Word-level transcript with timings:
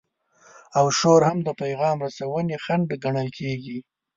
او 0.77 0.85
شور 0.97 1.21
هم 1.29 1.37
د 1.43 1.49
پیغام 1.61 1.97
رسونې 2.05 2.57
خنډ 2.63 2.89
ګڼل 3.03 3.27
کیږي. 3.37 3.77